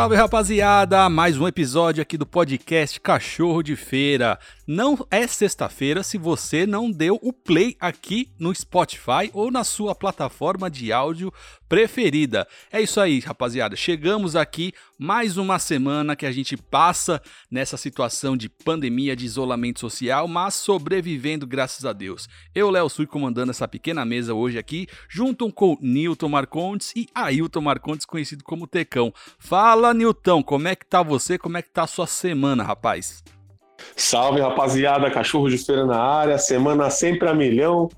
[0.00, 4.38] Salve rapaziada, mais um episódio aqui do podcast Cachorro de Feira.
[4.72, 9.96] Não é sexta-feira se você não deu o play aqui no Spotify ou na sua
[9.96, 11.32] plataforma de áudio
[11.68, 12.46] preferida.
[12.70, 13.74] É isso aí, rapaziada.
[13.74, 19.80] Chegamos aqui mais uma semana que a gente passa nessa situação de pandemia, de isolamento
[19.80, 22.28] social, mas sobrevivendo graças a Deus.
[22.54, 27.62] Eu, Léo Sui, comandando essa pequena mesa hoje aqui, junto com Newton Marcondes e Ailton
[27.62, 29.12] Marcondes, conhecido como Tecão.
[29.36, 31.36] Fala, Newton, como é que tá você?
[31.36, 33.24] Como é que tá a sua semana, rapaz?
[33.96, 37.88] Salve, rapaziada, cachorro de feira na área, semana sempre a milhão,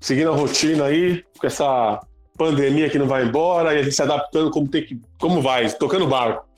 [0.00, 2.00] seguindo a rotina aí, com essa
[2.36, 5.70] pandemia que não vai embora e a gente se adaptando como tem que, como vai,
[5.70, 6.52] tocando barco.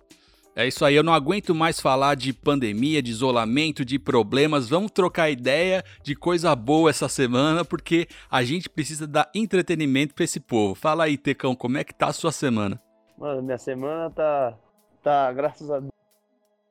[0.56, 4.68] É isso aí, eu não aguento mais falar de pandemia, de isolamento, de problemas.
[4.68, 10.24] Vamos trocar ideia de coisa boa essa semana, porque a gente precisa dar entretenimento para
[10.24, 10.76] esse povo.
[10.76, 12.80] Fala aí, Tecão, como é que tá a sua semana?
[13.18, 14.54] Mano, minha semana tá,
[15.02, 15.82] tá graças a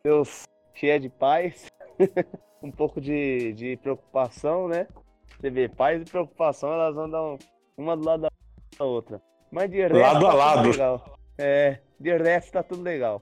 [0.01, 1.65] Deus, cheia de paz.
[2.61, 4.87] um pouco de, de preocupação, né?
[5.39, 7.37] Você vê, paz e preocupação, elas andam
[7.77, 9.21] uma do lado da outra.
[9.51, 9.97] Mas de resto.
[9.97, 10.69] Lado tá a lado.
[10.69, 11.17] Legal.
[11.37, 13.21] É, de resto tá tudo legal.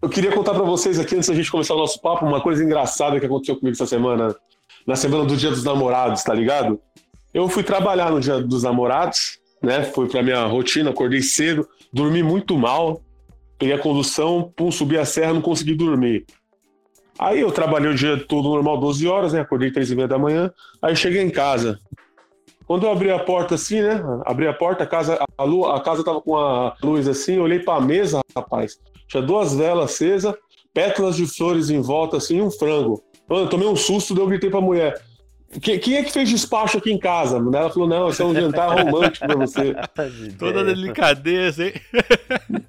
[0.00, 2.62] Eu queria contar para vocês aqui, antes da gente começar o nosso papo, uma coisa
[2.62, 4.34] engraçada que aconteceu comigo essa semana,
[4.86, 6.80] na semana do Dia dos Namorados, tá ligado?
[7.32, 9.82] Eu fui trabalhar no Dia dos Namorados, né?
[9.82, 13.00] Fui pra minha rotina, acordei cedo, dormi muito mal,
[13.58, 16.26] peguei a condução, pum, subi a serra, não consegui dormir.
[17.18, 19.40] Aí eu trabalhei o dia todo normal, 12 horas, né?
[19.40, 20.50] Acordei 3 e meia da manhã.
[20.82, 21.78] Aí cheguei em casa.
[22.66, 24.02] Quando eu abri a porta assim, né?
[24.24, 27.60] Abri a porta, a casa, a, luz, a casa tava com a luz assim, olhei
[27.60, 28.78] pra mesa, rapaz.
[29.06, 30.34] Tinha duas velas acesas,
[30.74, 33.02] pétalas de flores em volta, assim, e um frango.
[33.28, 35.00] Mano, eu tomei um susto, daí eu gritei pra mulher.
[35.60, 37.36] "Que- Quem é que fez despacho aqui em casa?
[37.36, 39.74] Ela falou: não, esse é um jantar romântico pra você.
[40.38, 41.74] Toda delicadeza, hein?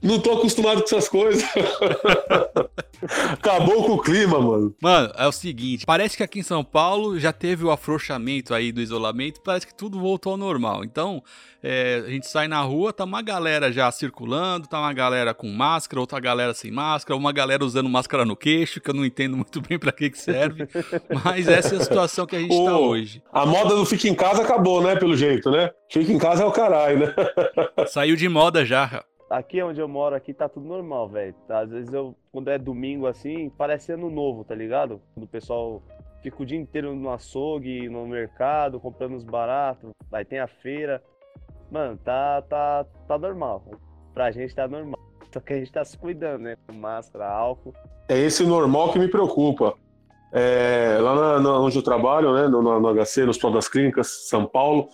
[0.01, 1.43] Não tô acostumado com essas coisas.
[3.31, 4.75] Acabou com o clima, mano.
[4.81, 8.71] Mano, é o seguinte, parece que aqui em São Paulo já teve o afrouxamento aí
[8.71, 10.83] do isolamento, parece que tudo voltou ao normal.
[10.83, 11.21] Então,
[11.63, 15.47] é, a gente sai na rua, tá uma galera já circulando, tá uma galera com
[15.47, 19.35] máscara, outra galera sem máscara, uma galera usando máscara no queixo, que eu não entendo
[19.35, 20.67] muito bem pra que que serve,
[21.23, 23.21] mas essa é a situação que a gente tá Ô, hoje.
[23.31, 24.95] A moda do fica em casa acabou, né?
[24.95, 25.71] Pelo jeito, né?
[25.89, 27.15] Fica em casa é o caralho, né?
[27.87, 29.03] Saiu de moda já.
[29.29, 31.35] Aqui onde eu moro, aqui tá tudo normal, velho.
[31.49, 35.01] Às vezes eu, quando é domingo assim, parece ano novo, tá ligado?
[35.13, 35.83] Quando o pessoal
[36.21, 41.03] fica o dia inteiro no açougue, no mercado, comprando os baratos, aí tem a feira.
[41.71, 43.63] Mano, tá, tá, tá normal.
[44.13, 44.99] Pra gente tá normal.
[45.33, 46.55] Só que a gente tá se cuidando, né?
[46.73, 47.73] Máscara, álcool.
[48.07, 49.73] É esse normal que me preocupa.
[50.31, 54.27] É, lá na- na- onde eu trabalho, né, no, no HC, no Hospital das Clínicas,
[54.29, 54.89] São Paulo,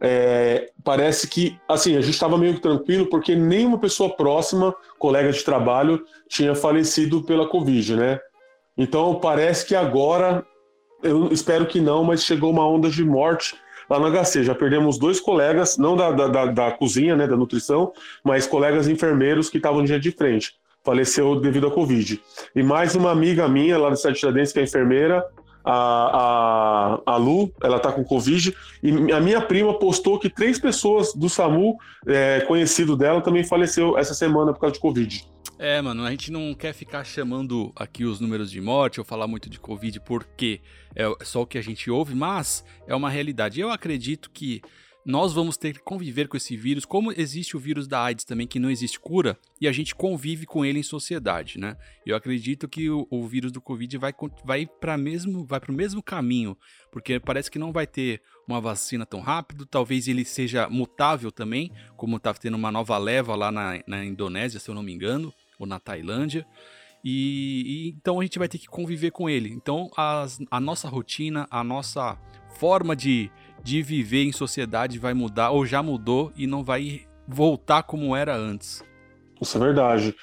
[0.00, 5.42] é, parece que, assim, a gente estava meio tranquilo porque nenhuma pessoa próxima, colega de
[5.44, 8.18] trabalho, tinha falecido pela Covid, né?
[8.76, 10.46] Então parece que agora,
[11.02, 13.56] eu espero que não, mas chegou uma onda de morte
[13.88, 14.42] lá no HC.
[14.44, 17.92] Já perdemos dois colegas, não da, da, da- da cozinha, né, da nutrição,
[18.24, 20.54] mas colegas enfermeiros que estavam no dia de frente.
[20.84, 22.20] Faleceu devido à Covid.
[22.54, 25.24] E mais uma amiga minha lá do Estado de Tiradentes, que é enfermeira,
[25.64, 28.54] a, a, a Lu, ela tá com Covid.
[28.82, 31.76] E a minha prima postou que três pessoas do SAMU,
[32.06, 35.24] é, conhecido dela, também faleceu essa semana por causa de Covid.
[35.58, 39.26] É, mano, a gente não quer ficar chamando aqui os números de morte ou falar
[39.26, 40.60] muito de Covid porque
[40.94, 43.60] é só o que a gente ouve, mas é uma realidade.
[43.60, 44.62] Eu acredito que
[45.04, 48.46] nós vamos ter que conviver com esse vírus, como existe o vírus da AIDS também,
[48.46, 51.76] que não existe cura, e a gente convive com ele em sociedade, né?
[52.04, 54.12] Eu acredito que o, o vírus do Covid vai,
[54.44, 56.56] vai para mesmo, vai o mesmo caminho,
[56.92, 61.72] porque parece que não vai ter uma vacina tão rápido, talvez ele seja mutável também,
[61.96, 65.32] como tá tendo uma nova leva lá na, na Indonésia, se eu não me engano,
[65.58, 66.46] ou na Tailândia.
[67.04, 69.50] E, e então a gente vai ter que conviver com ele.
[69.50, 72.18] Então as- a nossa rotina, a nossa
[72.56, 73.30] forma de,
[73.62, 78.34] de viver em sociedade vai mudar, ou já mudou e não vai voltar como era
[78.34, 78.84] antes.
[79.40, 80.14] Isso é verdade.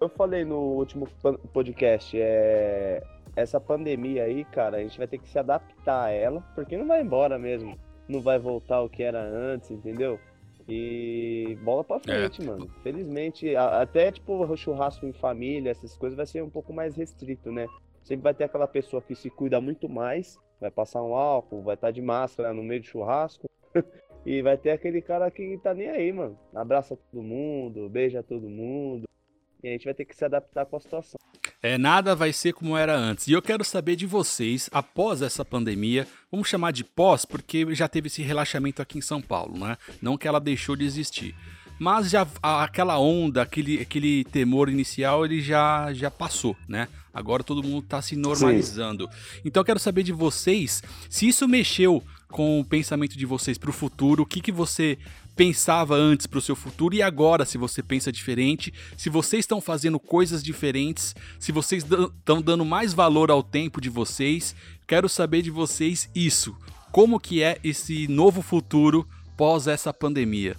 [0.00, 1.08] Eu falei no último
[1.52, 3.02] podcast, é...
[3.34, 6.86] essa pandemia aí, cara, a gente vai ter que se adaptar a ela, porque não
[6.86, 7.78] vai embora mesmo.
[8.08, 10.18] Não vai voltar o que era antes, entendeu?
[10.68, 12.68] E bola pra frente, mano.
[12.82, 17.52] Felizmente, a- até tipo churrasco em família, essas coisas vai ser um pouco mais restrito,
[17.52, 17.66] né?
[18.02, 21.74] Sempre vai ter aquela pessoa que se cuida muito mais, vai passar um álcool, vai
[21.74, 23.48] estar de máscara no meio do churrasco.
[24.28, 26.36] E vai ter aquele cara que tá nem aí, mano.
[26.52, 29.04] Abraça todo mundo, beija todo mundo.
[29.62, 31.16] E a gente vai ter que se adaptar com a situação.
[31.62, 33.26] É, nada vai ser como era antes.
[33.26, 37.88] E eu quero saber de vocês, após essa pandemia, vamos chamar de pós, porque já
[37.88, 39.76] teve esse relaxamento aqui em São Paulo, né?
[40.00, 41.34] Não que ela deixou de existir.
[41.78, 46.88] mas já aquela onda, aquele, aquele temor inicial, ele já, já passou, né?
[47.12, 49.04] Agora todo mundo está se normalizando.
[49.10, 49.40] Sim.
[49.44, 53.70] Então eu quero saber de vocês se isso mexeu com o pensamento de vocês para
[53.70, 54.98] o futuro, o que, que você
[55.36, 59.60] pensava antes para o seu futuro e agora, se você pensa diferente, se vocês estão
[59.60, 64.56] fazendo coisas diferentes, se vocês estão dando mais valor ao tempo de vocês.
[64.86, 66.56] Quero saber de vocês isso.
[66.90, 69.06] Como que é esse novo futuro
[69.36, 70.56] pós essa pandemia?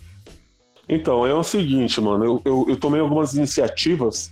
[0.87, 4.31] Então, é o seguinte, mano, eu, eu, eu tomei algumas iniciativas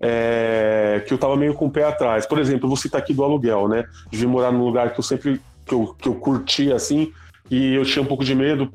[0.00, 2.26] é, que eu tava meio com o pé atrás.
[2.26, 3.84] Por exemplo, eu vou citar aqui do aluguel, né?
[4.10, 7.12] De vir morar num lugar que eu sempre que eu, que eu curti assim,
[7.50, 8.70] e eu tinha um pouco de medo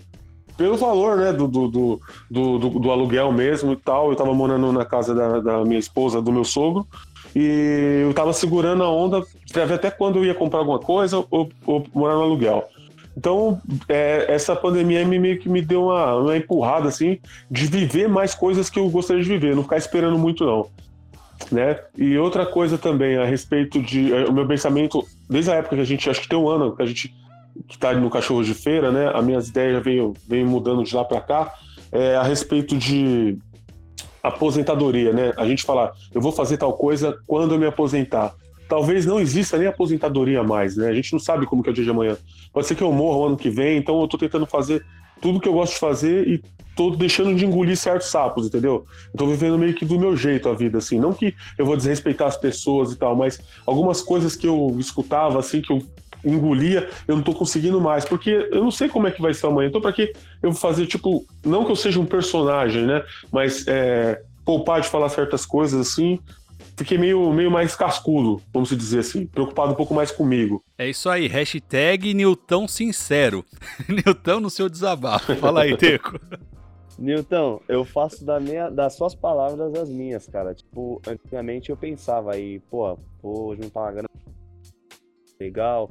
[0.62, 2.00] pelo valor, né, do, do, do,
[2.30, 4.12] do, do aluguel mesmo e tal.
[4.12, 6.86] Eu tava morando na casa da, da minha esposa, do meu sogro,
[7.36, 11.26] e eu tava segurando a onda pra ver até quando eu ia comprar alguma coisa
[11.32, 12.64] ou, ou morar no aluguel.
[13.18, 13.60] Então,
[13.90, 17.18] é, essa pandemia me, meio que me deu uma, uma empurrada, assim,
[17.50, 20.68] de viver mais coisas que eu gostaria de viver, não ficar esperando muito, não.
[21.52, 21.78] Né?
[21.98, 24.14] E outra coisa também a respeito de.
[24.14, 26.76] É, o meu pensamento, desde a época que a gente, acho que tem um ano
[26.76, 27.14] que a gente
[27.68, 29.12] que está no cachorro de feira, né?
[29.14, 31.54] As minhas ideias veio, veio mudando de lá para cá,
[31.92, 33.38] é a respeito de
[34.24, 35.34] aposentadoria, né?
[35.38, 38.34] A gente fala, eu vou fazer tal coisa quando eu me aposentar.
[38.68, 40.88] Talvez não exista nem aposentadoria mais, né?
[40.88, 42.18] A gente não sabe como que é o dia de amanhã.
[42.54, 44.86] Pode ser que eu morra o ano que vem, então eu tô tentando fazer
[45.20, 46.42] tudo que eu gosto de fazer e
[46.76, 48.86] tô deixando de engolir certos sapos, entendeu?
[49.14, 51.00] Eu tô vivendo meio que do meu jeito a vida, assim.
[51.00, 55.40] Não que eu vou desrespeitar as pessoas e tal, mas algumas coisas que eu escutava,
[55.40, 55.84] assim, que eu
[56.24, 59.48] engolia, eu não tô conseguindo mais, porque eu não sei como é que vai ser
[59.48, 59.70] amanhã.
[59.70, 63.04] Então, para que eu vou fazer, tipo, não que eu seja um personagem, né?
[63.32, 66.20] Mas é, poupar de falar certas coisas assim,
[66.76, 70.64] fiquei meio, meio mais cascudo, vamos dizer assim, preocupado um pouco mais comigo.
[70.78, 73.46] É isso aí, hashtag Nilton Sincero.
[73.88, 75.36] Nilton no seu desabafo.
[75.36, 76.20] Fala aí, Teco.
[76.98, 80.54] Nilton, eu faço da minha, das suas palavras as minhas, cara.
[80.54, 84.10] Tipo, antigamente eu pensava aí, pô, vou juntar uma grana
[85.40, 85.90] legal,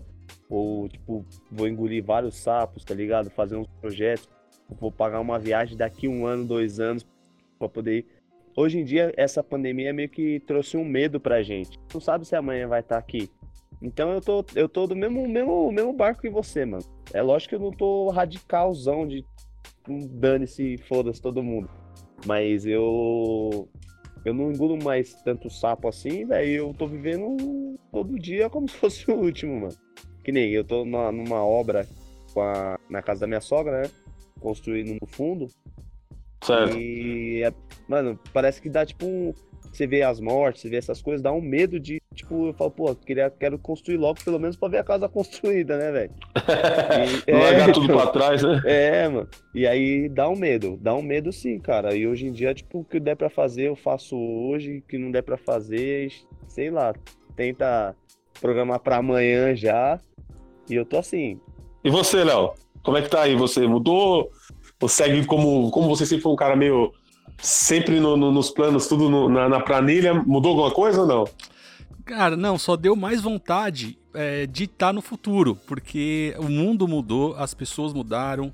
[0.50, 3.30] ou, tipo, vou engolir vários sapos, tá ligado?
[3.30, 4.28] Fazer uns projetos.
[4.68, 7.06] Vou pagar uma viagem daqui um ano, dois anos,
[7.58, 8.06] pra poder ir.
[8.56, 11.78] Hoje em dia, essa pandemia meio que trouxe um medo pra gente.
[11.94, 13.30] Não sabe se amanhã vai estar tá aqui.
[13.80, 16.84] Então eu tô, eu tô do mesmo, mesmo, mesmo barco que você, mano.
[17.14, 19.24] É lógico que eu não tô radicalzão de
[20.10, 21.70] dane-se, foda-se todo mundo.
[22.26, 23.68] Mas eu.
[24.22, 26.50] Eu não engulo mais tanto sapo assim, velho.
[26.50, 29.76] Eu tô vivendo todo dia como se fosse o último, mano.
[30.22, 31.86] Que nem eu tô numa, numa obra
[32.36, 33.90] a, na casa da minha sogra, né?
[34.40, 35.48] Construindo no fundo.
[36.42, 36.76] Certo.
[36.76, 37.52] E, é,
[37.88, 39.34] mano, parece que dá tipo um.
[39.72, 42.72] Você vê as mortes, você vê essas coisas, dá um medo de, tipo, eu falo,
[42.72, 46.12] pô, queria, quero construir logo, pelo menos pra ver a casa construída, né, velho?
[47.28, 48.60] Não é, largar tudo pra trás, né?
[48.64, 49.28] É, mano.
[49.54, 51.94] E aí dá um medo, dá um medo sim, cara.
[51.94, 54.98] E hoje em dia, tipo, o que der pra fazer, eu faço hoje, o que
[54.98, 56.10] não der pra fazer,
[56.48, 56.92] sei lá,
[57.36, 57.94] tenta
[58.40, 60.00] programar pra amanhã já.
[60.70, 61.40] E eu tô assim.
[61.82, 62.52] E você, Léo?
[62.82, 63.34] Como é que tá aí?
[63.34, 64.30] Você mudou?
[64.80, 66.92] Ou segue como, como você sempre foi um cara meio.
[67.42, 70.14] Sempre no, no, nos planos, tudo no, na, na planilha?
[70.14, 71.24] Mudou alguma coisa ou não?
[72.04, 76.86] Cara, não, só deu mais vontade é, de estar tá no futuro, porque o mundo
[76.88, 78.52] mudou, as pessoas mudaram,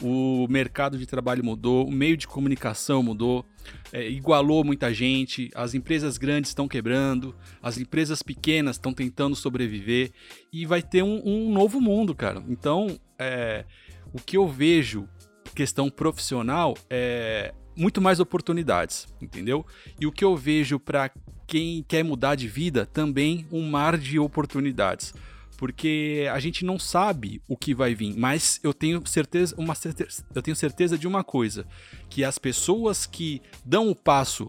[0.00, 3.44] o mercado de trabalho mudou, o meio de comunicação mudou,
[3.92, 10.10] é, igualou muita gente, as empresas grandes estão quebrando, as empresas pequenas estão tentando sobreviver
[10.52, 12.42] e vai ter um, um novo mundo, cara.
[12.48, 13.64] Então, é,
[14.12, 15.08] o que eu vejo,
[15.54, 19.64] questão profissional, é muito mais oportunidades, entendeu?
[20.00, 21.10] E o que eu vejo para
[21.46, 25.14] quem quer mudar de vida, também um mar de oportunidades
[25.58, 30.24] porque a gente não sabe o que vai vir, mas eu tenho certeza, uma certeza,
[30.32, 31.66] eu tenho certeza de uma coisa,
[32.08, 34.48] que as pessoas que dão o passo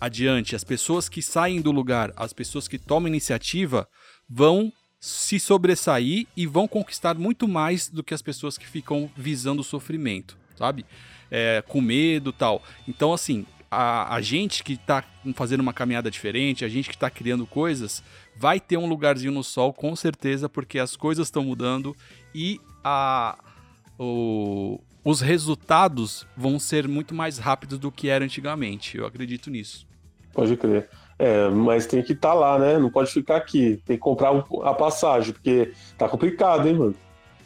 [0.00, 3.86] adiante, as pessoas que saem do lugar, as pessoas que tomam iniciativa,
[4.26, 9.60] vão se sobressair e vão conquistar muito mais do que as pessoas que ficam visando
[9.60, 10.86] o sofrimento, sabe?
[11.30, 12.62] É, com medo tal.
[12.88, 15.04] Então, assim, a, a gente que está
[15.34, 18.02] fazendo uma caminhada diferente, a gente que está criando coisas,
[18.36, 21.94] vai ter um lugarzinho no sol com certeza, porque as coisas estão mudando
[22.34, 23.38] e a,
[23.98, 28.96] o, os resultados vão ser muito mais rápidos do que era antigamente.
[28.96, 29.86] Eu acredito nisso.
[30.32, 30.88] Pode crer.
[31.18, 32.78] É, mas tem que estar tá lá, né?
[32.78, 33.80] Não pode ficar aqui.
[33.84, 34.30] Tem que comprar
[34.62, 36.94] a passagem, porque tá complicado, hein, mano?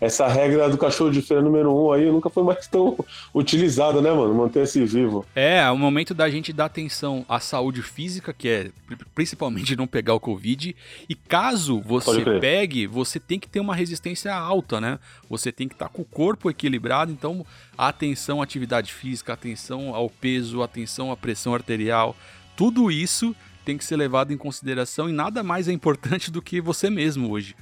[0.04, 2.96] Essa regra do cachorro de feira número um aí nunca foi mais tão
[3.34, 4.34] utilizada, né, mano?
[4.34, 5.25] Manter-se vivo.
[5.34, 8.70] É, é o momento da gente dar atenção à saúde física, que é
[9.14, 10.76] principalmente não pegar o Covid.
[11.08, 14.99] E caso você pegue, você tem que ter uma resistência alta, né?
[15.30, 17.11] Você tem que estar tá com o corpo equilibrado.
[17.11, 17.44] Então,
[17.76, 22.14] atenção à atividade física, atenção ao peso, atenção à pressão arterial.
[22.54, 23.34] Tudo isso
[23.64, 27.30] tem que ser levado em consideração e nada mais é importante do que você mesmo
[27.30, 27.56] hoje.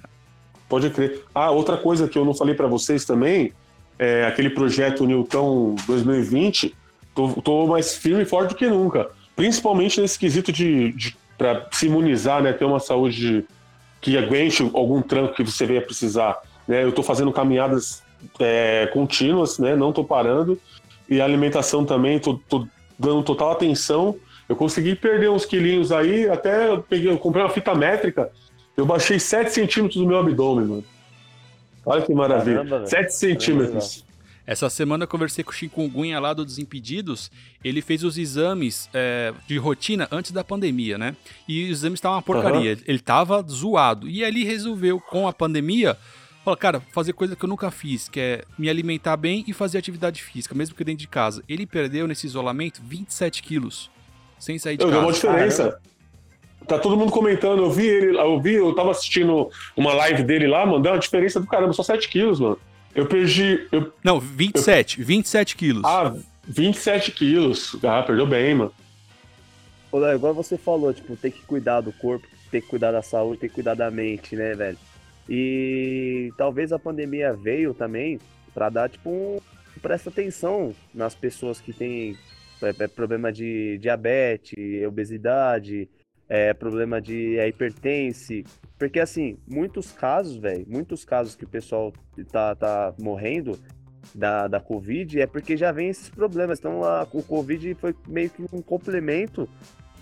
[0.72, 1.22] Pode crer.
[1.34, 3.52] Ah, outra coisa que eu não falei para vocês também,
[3.98, 6.74] é aquele projeto Newton 2020,
[7.14, 9.10] tô, tô, mais firme e forte do que nunca.
[9.36, 13.44] Principalmente nesse quesito de, de para se imunizar, né, ter uma saúde
[14.00, 16.38] que aguente algum tranco que você venha precisar.
[16.66, 16.82] Né?
[16.82, 18.02] Eu estou fazendo caminhadas
[18.40, 19.76] é, contínuas, né?
[19.76, 20.58] não estou parando.
[21.06, 22.40] E a alimentação também, estou
[22.98, 24.16] dando total atenção
[24.52, 28.30] eu consegui perder uns quilinhos aí, até peguei, eu comprei uma fita métrica,
[28.76, 30.84] eu baixei 7 centímetros do meu abdômen, mano.
[31.84, 32.64] Olha que maravilha.
[32.64, 34.04] Caramba, 7 centímetros.
[34.44, 37.30] Essa semana eu conversei com o Chikungunya lá do Desimpedidos.
[37.62, 41.14] Ele fez os exames é, de rotina antes da pandemia, né?
[41.46, 42.72] E os exames estavam uma porcaria.
[42.72, 42.82] Uhum.
[42.86, 44.08] Ele tava zoado.
[44.08, 45.96] E ele resolveu, com a pandemia,
[46.44, 49.78] falar, cara, fazer coisa que eu nunca fiz, que é me alimentar bem e fazer
[49.78, 51.42] atividade física, mesmo que dentro de casa.
[51.48, 53.90] Ele perdeu nesse isolamento 27 quilos
[54.40, 55.00] sem sair de eu, casa.
[55.00, 55.62] Deu uma diferença.
[55.62, 55.91] Caramba.
[56.66, 60.46] Tá todo mundo comentando, eu vi ele, eu vi, eu tava assistindo uma live dele
[60.46, 62.58] lá, mano, deu uma diferença do caramba, só 7 quilos, mano.
[62.94, 63.66] Eu perdi.
[63.72, 65.82] Eu, Não, 27, eu, 27 quilos.
[65.84, 66.14] Ah,
[66.46, 67.76] 27 quilos.
[67.82, 68.72] Ah, perdeu bem, mano.
[69.90, 73.40] Olha, igual você falou, tipo, tem que cuidar do corpo, tem que cuidar da saúde,
[73.40, 74.78] tem que cuidar da mente, né, velho?
[75.28, 78.18] E talvez a pandemia veio também
[78.54, 79.40] para dar, tipo, um.
[79.80, 82.16] Presta atenção nas pessoas que têm
[82.62, 85.88] é, é problema de diabetes, obesidade,
[86.34, 88.42] é problema de é, hipertense.
[88.78, 91.92] Porque, assim, muitos casos, velho, muitos casos que o pessoal
[92.30, 93.60] tá, tá morrendo
[94.14, 96.58] da, da Covid é porque já vem esses problemas.
[96.58, 99.46] Então, a, o Covid foi meio que um complemento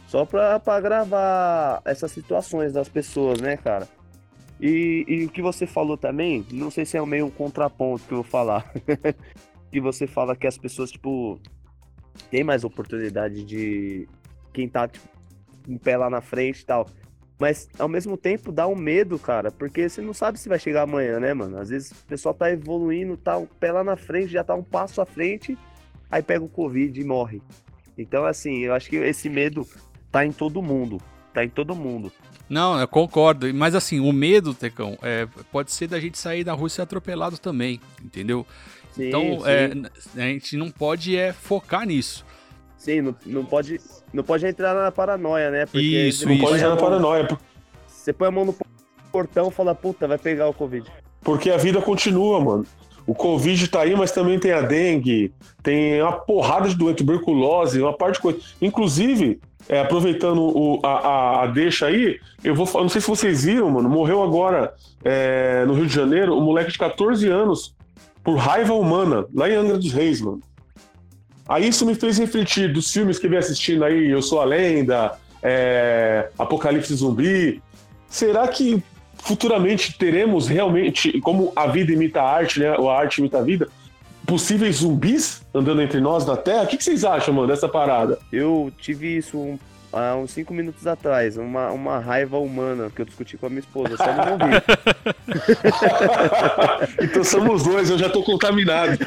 [0.07, 3.89] só para agravar essas situações das pessoas, né, cara?
[4.61, 8.13] E, e, o que você falou também, não sei se é meio um contraponto que
[8.13, 8.73] eu vou falar.
[9.69, 11.41] que você fala que as pessoas, tipo,
[12.31, 14.07] tem mais oportunidade de
[14.53, 15.09] quem tá tipo,
[15.69, 16.87] um pé lá na frente e tal.
[17.39, 20.83] Mas ao mesmo tempo dá um medo, cara, porque você não sabe se vai chegar
[20.83, 21.59] amanhã, né, mano?
[21.59, 24.63] Às vezes o pessoal tá evoluindo, tá um pé lá na frente, já tá um
[24.63, 25.57] passo à frente,
[26.11, 27.41] aí pega o Covid e morre.
[27.97, 29.67] Então, assim, eu acho que esse medo
[30.13, 31.01] tá em todo mundo.
[31.33, 32.13] Tá em todo mundo.
[32.49, 33.53] Não, eu concordo.
[33.55, 36.83] Mas assim, o medo, Tecão, é, pode ser da gente sair da rua e ser
[36.83, 38.45] atropelado também, entendeu?
[38.93, 39.47] Sim, então, sim.
[40.17, 42.27] É, a gente não pode é, focar nisso.
[42.81, 43.79] Sim, não, não, pode,
[44.11, 45.67] não pode entrar na paranoia, né?
[45.67, 47.29] Porque isso, não pode entrar na paranoia.
[47.87, 48.57] Você põe a mão no
[49.13, 50.91] portão e fala, puta, vai pegar o Covid.
[51.21, 52.67] Porque a vida continua, mano.
[53.07, 55.31] O Covid tá aí, mas também tem a dengue,
[55.63, 58.39] tem uma porrada de doente, tuberculose, uma parte de coisa.
[58.63, 63.71] Inclusive, é, aproveitando o, a, a, deixa aí, eu vou não sei se vocês viram,
[63.71, 64.73] mano, morreu agora
[65.05, 67.75] é, no Rio de Janeiro um moleque de 14 anos
[68.25, 70.41] por raiva humana, lá em Angra dos Reis, mano.
[71.51, 74.45] Aí isso me fez refletir dos filmes que eu vim assistindo aí, Eu Sou a
[74.45, 77.61] Lenda, é, Apocalipse Zumbi.
[78.09, 78.81] Será que
[79.19, 82.77] futuramente teremos realmente, como a vida imita a arte, né?
[82.79, 83.69] Ou a arte imita a vida,
[84.25, 86.63] possíveis zumbis andando entre nós na Terra?
[86.63, 88.17] O que vocês acham, mano, dessa parada?
[88.31, 89.59] Eu tive isso
[89.93, 93.61] há uns 5 minutos atrás, uma, uma raiva humana que eu discuti com a minha
[93.61, 94.45] esposa, só não ouvi.
[97.03, 98.99] então somos dois, eu já tô contaminado.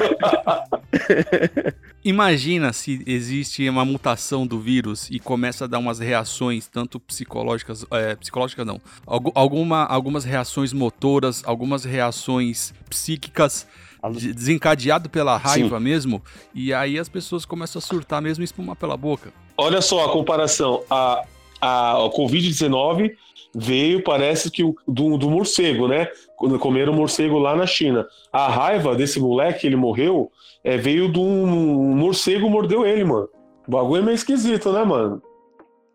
[2.04, 7.84] Imagina se existe uma mutação do vírus e começa a dar umas reações, tanto psicológicas,
[7.90, 13.66] é, psicológicas não, alguma, algumas reações motoras, algumas reações psíquicas
[14.12, 15.84] desencadeado pela raiva Sim.
[15.84, 16.22] mesmo,
[16.54, 19.32] e aí as pessoas começam a surtar mesmo e espumar pela boca.
[19.56, 20.82] Olha só a comparação.
[20.90, 21.24] A,
[21.60, 23.12] a, a Covid-19
[23.54, 26.08] veio, parece que do, do morcego, né?
[26.36, 28.06] Quando comeram morcego lá na China.
[28.32, 30.30] A raiva desse moleque, ele morreu,
[30.62, 33.28] é, veio de um morcego mordeu ele, mano.
[33.66, 35.22] O bagulho é meio esquisito, né, mano?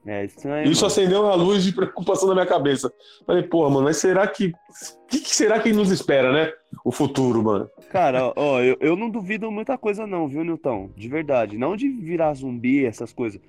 [0.06, 2.92] É, isso, aí, isso acendeu uma luz de preocupação na minha cabeça.
[3.26, 4.48] Falei, porra, mano, mas será que.
[4.48, 6.54] O que, que, será que nos espera, né?
[6.86, 7.70] O futuro, mano.
[7.90, 10.90] Cara, ó, eu, eu não duvido muita coisa, não, viu, Newton?
[10.96, 11.58] De verdade.
[11.58, 13.42] Não de virar zumbi, essas coisas.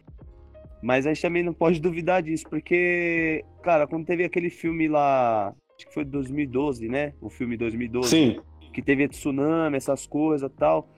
[0.83, 5.55] Mas a gente também não pode duvidar disso, porque, cara, quando teve aquele filme lá.
[5.77, 7.15] Acho que foi 2012, né?
[7.21, 8.09] O filme 2012.
[8.09, 8.41] Sim.
[8.73, 10.89] Que teve tsunami, essas coisas tal.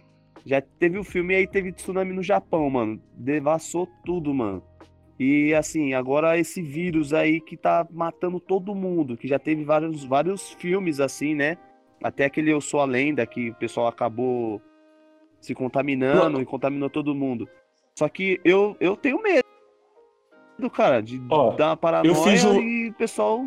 [0.44, 3.00] Já teve o filme aí, teve tsunami no Japão, mano.
[3.14, 4.62] Devassou tudo, mano.
[5.18, 10.04] E assim, agora esse vírus aí que tá matando todo mundo, que já teve vários,
[10.04, 11.56] vários filmes assim, né?
[12.02, 14.60] Até aquele Eu Sou a Lenda, que o pessoal acabou
[15.40, 17.48] se contaminando e contaminou todo mundo.
[17.96, 19.44] Só que eu, eu tenho medo,
[20.72, 23.44] cara, de Ó, dar uma paranoia fiz um- e o pessoal.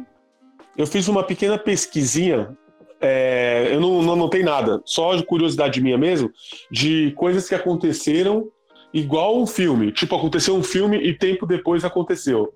[0.78, 2.56] Eu fiz uma pequena pesquisinha,
[3.02, 6.32] é, eu não, não anotei nada, só de curiosidade minha mesmo,
[6.70, 8.50] de coisas que aconteceram
[8.96, 9.92] igual um filme.
[9.92, 12.54] Tipo, aconteceu um filme e tempo depois aconteceu.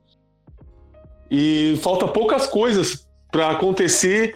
[1.30, 4.36] E falta poucas coisas para acontecer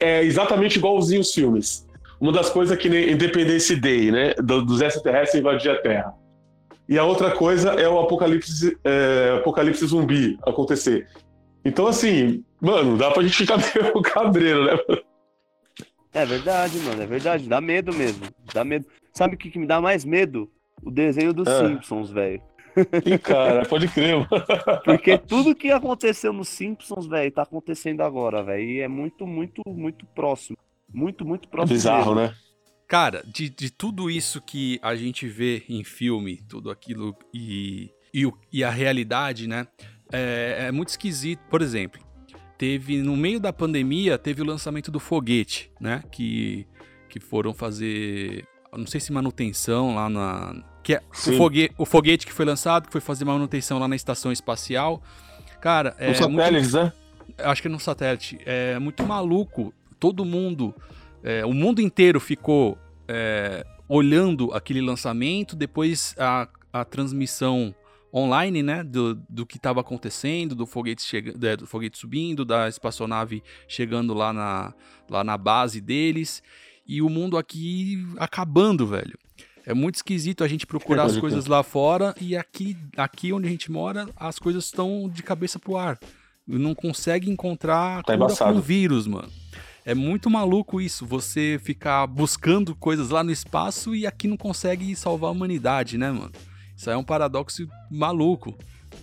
[0.00, 1.86] é, exatamente igualzinho os filmes.
[2.20, 4.34] Uma das coisas é que nem Independence Day, né?
[4.34, 6.14] do- Dos extraterrestres invadir a Terra.
[6.88, 11.06] E a outra coisa é o apocalipse, é, apocalipse zumbi acontecer.
[11.64, 14.78] Então, assim, mano, dá pra gente ficar meio cabreiro, né?
[16.14, 17.48] É verdade, mano, é verdade.
[17.48, 18.24] Dá medo mesmo.
[18.54, 18.86] Dá medo.
[19.12, 20.50] Sabe o que, que me dá mais medo?
[20.82, 21.66] O desenho dos Ah.
[21.68, 22.40] Simpsons, velho.
[23.06, 24.28] Ih, cara, pode crer, mano.
[24.84, 28.62] Porque tudo que aconteceu nos Simpsons, velho, tá acontecendo agora, velho.
[28.62, 30.58] E é muito, muito, muito próximo.
[30.92, 31.74] Muito, muito próximo.
[31.74, 32.28] Bizarro, mesmo.
[32.30, 32.36] né?
[32.86, 38.30] Cara, de, de tudo isso que a gente vê em filme, tudo aquilo e, e,
[38.52, 39.66] e a realidade, né?
[40.12, 41.40] É, é muito esquisito.
[41.50, 42.00] Por exemplo,
[42.58, 46.02] teve no meio da pandemia, teve o lançamento do foguete, né?
[46.12, 46.66] Que,
[47.08, 50.62] que foram fazer, não sei se manutenção lá na.
[50.82, 53.96] Que é, o, fogue, o foguete que foi lançado, que foi fazer manutenção lá na
[53.96, 55.02] estação espacial.
[55.60, 56.92] Cara, é Os muito satélites, né?
[57.38, 59.72] acho que é no satélite, é muito maluco.
[59.98, 60.74] Todo mundo,
[61.22, 67.74] é, o mundo inteiro ficou é, olhando aquele lançamento, depois a, a transmissão
[68.14, 72.68] online, né, do, do que estava acontecendo, do foguete, chega, é, do foguete subindo, da
[72.68, 74.74] espaçonave chegando lá na,
[75.08, 76.42] lá na base deles,
[76.88, 79.18] e o mundo aqui acabando, velho.
[79.64, 83.50] É muito esquisito a gente procurar as coisas lá fora e aqui, aqui onde a
[83.50, 85.98] gente mora, as coisas estão de cabeça pro ar.
[86.46, 88.52] Não consegue encontrar Tá cura embaçado.
[88.52, 89.28] com o vírus, mano.
[89.84, 94.94] É muito maluco isso, você ficar buscando coisas lá no espaço e aqui não consegue
[94.94, 96.30] salvar a humanidade, né, mano?
[96.76, 98.54] Isso aí é um paradoxo maluco.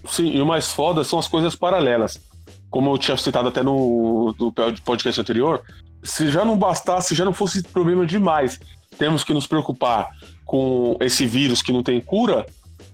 [0.07, 2.21] Sim, e o mais foda são as coisas paralelas.
[2.69, 4.51] Como eu tinha citado até no, no
[4.83, 5.61] podcast anterior,
[6.03, 8.60] se já não bastasse, se já não fosse problema demais,
[8.98, 10.10] temos que nos preocupar
[10.45, 12.45] com esse vírus que não tem cura,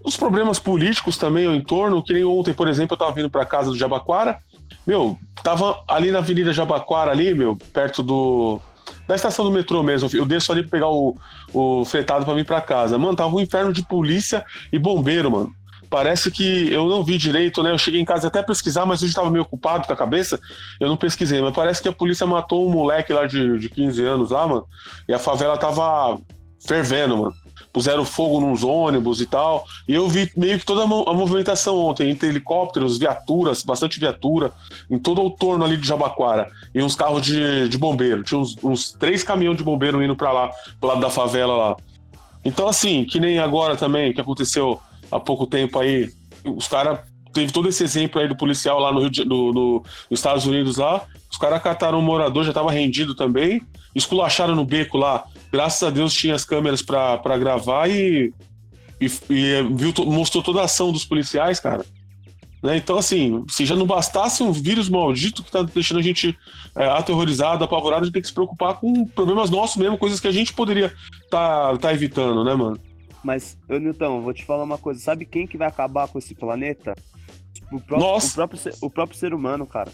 [0.03, 3.45] os problemas políticos também ao entorno, que nem ontem, por exemplo, eu tava vindo pra
[3.45, 4.39] casa do Jabaquara,
[4.85, 8.59] meu, tava ali na Avenida Jabaquara, ali, meu, perto do.
[9.07, 10.09] Da estação do metrô mesmo.
[10.13, 11.15] Eu desço ali pegar o,
[11.53, 12.97] o fretado pra vir pra casa.
[12.97, 15.53] Mano, tava um inferno de polícia e bombeiro, mano.
[15.89, 17.71] Parece que eu não vi direito, né?
[17.71, 20.39] Eu cheguei em casa até pesquisar, mas hoje estava meio ocupado com a cabeça.
[20.79, 24.03] Eu não pesquisei, mas parece que a polícia matou um moleque lá de, de 15
[24.05, 24.65] anos lá, mano.
[25.07, 26.19] E a favela tava
[26.65, 27.33] fervendo, mano.
[27.73, 29.65] Puseram fogo nos ônibus e tal.
[29.87, 33.99] E eu vi meio que toda a mo- a movimentação ontem, entre helicópteros, viaturas, bastante
[33.99, 34.51] viatura,
[34.89, 36.49] em todo o torno ali de Jabaquara.
[36.73, 38.23] E uns carros de, de bombeiro.
[38.23, 41.75] Tinha uns, uns três caminhões de bombeiro indo pra lá, pro lado da favela lá.
[42.45, 44.79] Então, assim, que nem agora também, que aconteceu
[45.11, 46.09] há pouco tempo aí,
[46.45, 46.99] os caras.
[47.31, 50.47] Teve todo esse exemplo aí do policial lá no Rio de, no- no- nos Estados
[50.47, 51.05] Unidos lá.
[51.31, 53.61] Os caras cataram um morador, já tava rendido também,
[53.93, 55.23] esculacharam no beco lá.
[55.51, 58.33] Graças a Deus tinha as câmeras pra gravar e,
[58.99, 61.85] e, e viu, mostrou toda a ação dos policiais, cara.
[62.63, 62.77] Né?
[62.77, 66.35] Então, assim, se já não bastasse um vírus maldito que tá deixando a gente
[66.75, 70.27] é, aterrorizado, apavorado, a gente tem que se preocupar com problemas nossos mesmo, coisas que
[70.27, 70.91] a gente poderia
[71.29, 72.79] tá, tá evitando, né, mano?
[73.23, 74.99] Mas, eu vou te falar uma coisa.
[74.99, 76.95] Sabe quem que vai acabar com esse planeta?
[77.71, 78.31] O próprio, Nós.
[78.31, 79.91] O próprio, ser- o próprio ser humano, cara.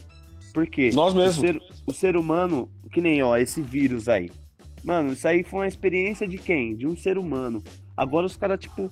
[0.53, 0.91] Por quê?
[0.93, 1.41] Nós O mesmo.
[1.41, 4.29] ser, o ser humano, que nem, ó, esse vírus aí.
[4.83, 6.75] Mano, isso aí foi uma experiência de quem?
[6.75, 7.61] De um ser humano.
[7.97, 8.89] Agora os caras, tipo,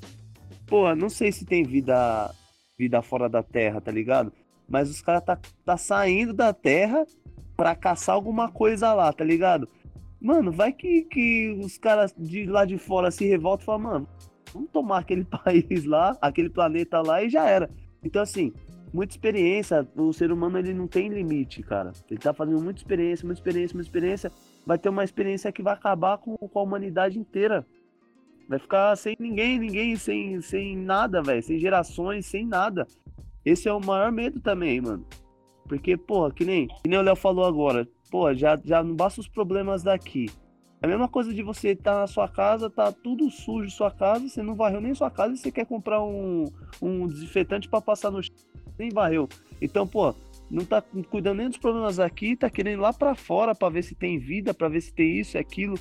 [0.65, 2.33] porra, não sei se tem vida,
[2.77, 4.33] vida fora da Terra, tá ligado?
[4.67, 7.05] Mas os caras tá, tá saindo da Terra
[7.55, 9.69] pra caçar alguma coisa lá, tá ligado?
[10.23, 14.07] Mano, vai que, que os caras de lá de fora se revoltam e falam, mano,
[14.53, 17.69] vamos tomar aquele país lá, aquele planeta lá e já era.
[18.01, 18.53] Então, assim,
[18.93, 21.91] muita experiência, o ser humano ele não tem limite, cara.
[22.09, 24.31] Ele tá fazendo muita experiência, muita experiência, muita experiência.
[24.65, 27.67] Vai ter uma experiência que vai acabar com, com a humanidade inteira.
[28.47, 31.43] Vai ficar sem ninguém, ninguém, sem, sem nada, velho.
[31.43, 32.87] Sem gerações, sem nada.
[33.43, 35.05] Esse é o maior medo também, mano.
[35.67, 37.85] Porque, porra, que nem, que nem o Léo falou agora.
[38.13, 40.29] Pô, já, já não basta os problemas daqui.
[40.79, 44.29] É a mesma coisa de você estar na sua casa, tá tudo sujo sua casa,
[44.29, 46.45] você não varreu nem sua casa e você quer comprar um,
[46.79, 48.35] um desinfetante pra passar no chão,
[48.77, 49.27] nem varreu.
[49.59, 50.13] Então, pô,
[50.47, 53.81] não tá cuidando nem dos problemas aqui, tá querendo ir lá pra fora pra ver
[53.81, 55.73] se tem vida, pra ver se tem isso e aquilo.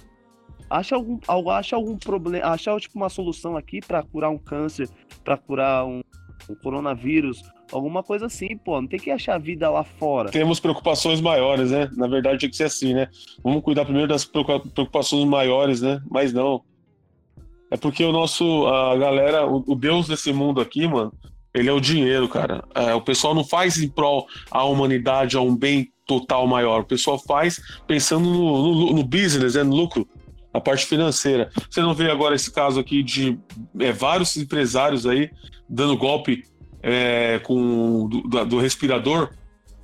[0.70, 4.88] Acha algum, acha algum problema, achar tipo uma solução aqui pra curar um câncer,
[5.22, 6.00] pra curar um,
[6.48, 7.42] um coronavírus,
[7.72, 8.80] alguma coisa assim, pô.
[8.80, 10.30] Não tem que achar vida lá fora.
[10.30, 11.88] Temos preocupações maiores, né?
[11.96, 13.08] Na verdade, tinha que ser assim, né?
[13.42, 16.00] Vamos cuidar primeiro das preocupações maiores, né?
[16.10, 16.62] Mas não.
[17.70, 21.12] É porque o nosso, a galera, o, o Deus desse mundo aqui, mano,
[21.54, 22.62] ele é o dinheiro, cara.
[22.74, 26.82] É, o pessoal não faz em prol à humanidade, a um bem total maior.
[26.82, 30.06] O pessoal faz pensando no, no, no business, né, no lucro,
[30.52, 31.50] a parte financeira.
[31.70, 33.38] Você não vê agora esse caso aqui de
[33.78, 35.30] é, vários empresários aí
[35.68, 36.44] dando golpe
[36.82, 39.30] é, com do, do respirador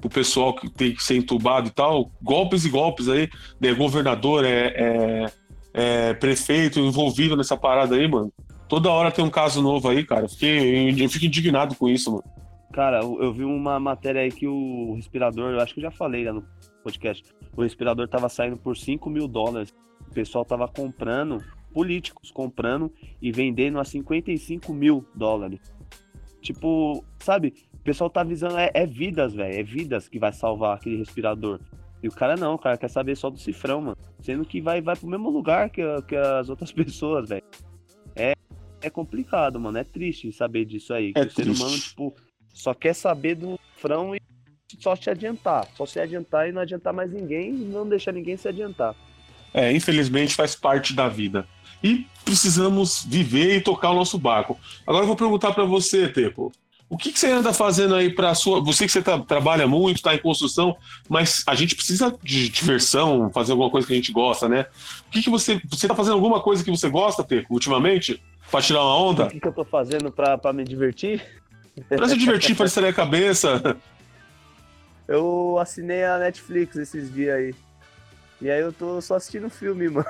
[0.02, 3.28] o pessoal que tem que ser entubado e tal, golpes e golpes aí,
[3.61, 5.32] né, governador, é, é,
[5.74, 8.32] é, prefeito envolvido nessa parada aí, mano.
[8.68, 10.28] Toda hora tem um caso novo aí, cara.
[10.28, 12.24] Fiquei, eu fico indignado com isso, mano.
[12.72, 16.24] Cara, eu vi uma matéria aí que o respirador, eu acho que eu já falei
[16.24, 16.44] lá no
[16.84, 17.24] podcast,
[17.56, 19.74] o respirador tava saindo por 5 mil dólares.
[20.06, 25.61] O pessoal tava comprando, políticos comprando e vendendo a 55 mil dólares.
[26.48, 27.52] Tipo, sabe?
[27.74, 29.54] O pessoal tá avisando, é, é vidas, velho.
[29.54, 31.61] É vidas que vai salvar aquele respirador.
[32.02, 33.98] E o cara não, o cara quer saber só do cifrão, mano.
[34.22, 37.42] Sendo que vai, vai pro mesmo lugar que, que as outras pessoas, velho.
[38.16, 38.32] É,
[38.80, 39.76] é complicado, mano.
[39.76, 41.12] É triste saber disso aí.
[41.14, 41.50] É que triste.
[41.50, 42.16] o ser humano, tipo,
[42.48, 44.20] só quer saber do cifrão e
[44.78, 45.68] só se adiantar.
[45.76, 48.94] Só se adiantar e não adiantar mais ninguém e não deixar ninguém se adiantar.
[49.52, 51.46] É, infelizmente faz parte da vida
[51.82, 54.58] e precisamos viver e tocar o nosso barco.
[54.86, 56.52] Agora eu vou perguntar para você, Tepo.
[56.90, 58.62] O que, que, você anda fazendo aí para sua.
[58.62, 60.74] Você que você tá, trabalha muito, está em construção,
[61.06, 64.66] mas a gente precisa de diversão, fazer alguma coisa que a gente gosta, né?
[65.06, 65.60] O que, que você.
[65.68, 68.22] Você está fazendo alguma coisa que você gosta, Tepo, ultimamente?
[68.50, 69.24] Para tirar uma onda?
[69.26, 71.22] O que, que eu estou fazendo para me divertir?
[71.88, 73.76] Para se divertir, para distrair a cabeça.
[75.06, 77.54] Eu assinei a Netflix esses dias aí.
[78.40, 80.07] E aí eu tô só assistindo filme, mano.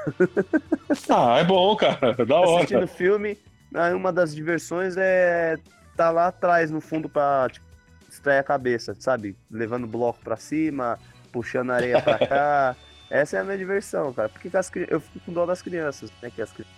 [1.09, 2.14] Ah, é bom, cara.
[2.25, 2.57] Da hora.
[2.59, 3.38] Assistindo filme.
[3.75, 5.57] Aí uma das diversões é
[5.97, 7.67] tá lá atrás, no fundo, pra tipo,
[8.09, 9.37] distrair a cabeça, sabe?
[9.51, 10.99] Levando bloco pra cima,
[11.33, 12.77] puxando areia pra cá.
[13.11, 14.29] Essa é a minha diversão, cara.
[14.29, 16.31] Porque as, eu fico com dó das crianças, né?
[16.31, 16.75] Que as crianças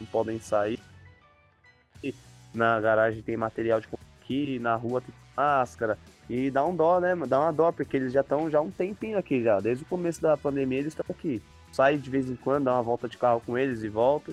[0.00, 0.80] não podem sair.
[2.54, 3.88] Na garagem tem material de
[4.22, 5.98] aqui, na rua tem máscara.
[6.28, 7.14] E dá um dó, né?
[7.26, 9.60] Dá uma dó, porque eles já estão já um tempinho aqui já.
[9.60, 11.42] Desde o começo da pandemia eles estão aqui.
[11.70, 14.32] Sai de vez em quando, dá uma volta de carro com eles e volta.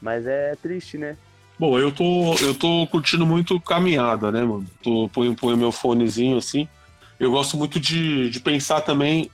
[0.00, 1.16] Mas é triste, né?
[1.58, 4.66] Bom, eu tô, eu tô curtindo muito caminhada, né, mano?
[4.82, 6.66] Tô, ponho, ponho meu fonezinho assim.
[7.18, 9.30] Eu gosto muito de, de pensar também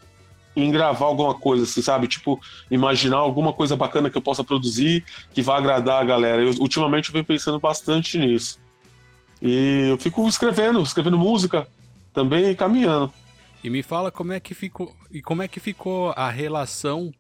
[0.57, 2.09] em gravar alguma coisa, assim, sabe?
[2.09, 6.43] Tipo, imaginar alguma coisa bacana que eu possa produzir que vá agradar a galera.
[6.43, 8.59] Eu, ultimamente eu venho pensando bastante nisso.
[9.41, 11.69] E eu fico escrevendo, escrevendo música,
[12.17, 13.13] também caminhando.
[13.63, 17.13] E me fala como é que ficou e como é que ficou a relação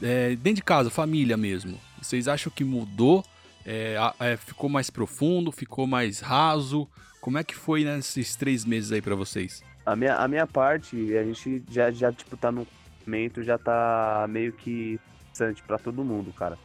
[0.00, 1.78] é, dentro de casa, família mesmo.
[2.00, 3.22] Vocês acham que mudou?
[3.66, 5.52] É, é, ficou mais profundo?
[5.52, 6.88] Ficou mais raso?
[7.20, 9.62] Como é que foi nesses três meses aí para vocês?
[9.84, 12.66] A minha, a minha parte, a gente já, já tipo, tá no
[13.04, 16.56] momento, já tá meio que estressante pra todo mundo, cara.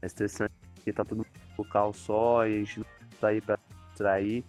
[0.00, 1.26] É estressante porque tá todo mundo
[1.58, 2.86] no local só e a gente não
[3.20, 3.58] tá aí pra
[3.90, 4.44] distrair.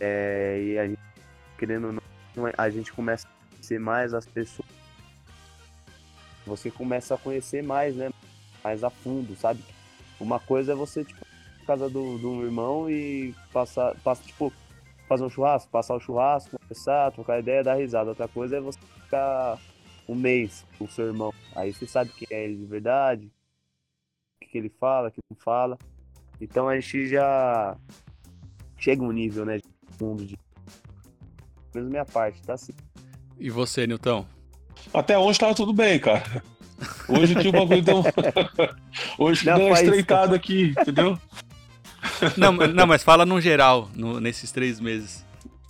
[0.00, 1.03] É, e a gente
[1.64, 2.02] querendo ou não,
[2.58, 4.68] a gente começa a conhecer mais as pessoas.
[6.46, 8.10] Você começa a conhecer mais, né?
[8.62, 9.64] Mais a fundo, sabe?
[10.20, 11.24] Uma coisa é você, tipo,
[11.60, 14.52] na casa do, do irmão e passar, passa, tipo,
[15.08, 18.10] fazer um churrasco, passar o churrasco, conversar, trocar ideia, dar risada.
[18.10, 19.58] Outra coisa é você ficar
[20.06, 21.32] um mês com o seu irmão.
[21.56, 23.32] Aí você sabe quem é ele de verdade,
[24.36, 25.78] o que, ele fala, o que não fala.
[26.38, 27.74] Então a gente já
[28.76, 29.64] chega um nível, né, de
[30.04, 30.36] mundo de
[31.74, 32.72] menos minha parte, tá assim.
[33.38, 34.24] E você, Nilton?
[34.92, 36.42] Até hoje tava tudo bem, cara.
[37.08, 38.02] Hoje que o bagulho deu.
[39.18, 41.18] Hoje não, deu uma estreitada aqui, entendeu?
[42.36, 45.24] Não, não, mas fala no geral, no, nesses três meses.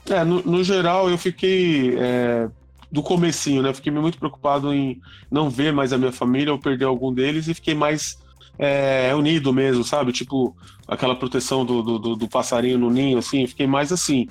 [0.08, 1.96] É, no, no geral eu fiquei.
[1.98, 2.48] É,
[2.90, 3.74] do comecinho, né?
[3.74, 7.54] Fiquei muito preocupado em não ver mais a minha família ou perder algum deles e
[7.54, 8.16] fiquei mais
[8.56, 10.12] é, unido mesmo, sabe?
[10.12, 14.28] Tipo, aquela proteção do, do, do passarinho no ninho, assim, fiquei mais assim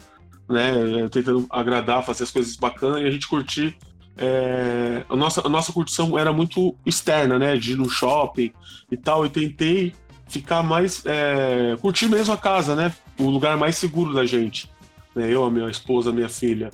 [0.49, 1.08] né?
[1.12, 3.75] Tentando agradar, fazer as coisas bacanas e a gente curtir.
[4.15, 7.58] É, a, nossa, a nossa curtição era muito externa, né?
[7.58, 8.51] De ir no shopping
[8.91, 9.25] e tal.
[9.25, 9.93] E tentei
[10.27, 11.03] ficar mais.
[11.06, 12.93] É, curtir mesmo a casa, né?
[13.17, 14.69] O lugar mais seguro da gente.
[15.15, 15.32] Né?
[15.32, 16.71] Eu, a minha esposa, a minha filha.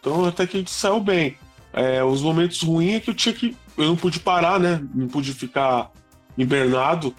[0.00, 1.36] Então até que a gente saiu bem.
[1.72, 3.56] É, os momentos ruins é que eu tinha que.
[3.76, 4.82] Eu não pude parar, né?
[4.94, 5.90] Não pude ficar
[6.36, 7.14] hibernado.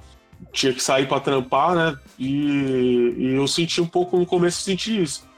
[0.52, 1.96] Tinha que sair para trampar, né?
[2.18, 5.31] E, e eu senti um pouco no começo, eu senti isso